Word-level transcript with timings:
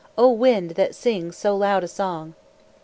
O 0.17 0.31
wind, 0.31 0.71
that 0.71 0.95
sings 0.95 1.37
so 1.37 1.55
loud 1.55 1.83
a 1.83 1.87
song! 1.87 2.33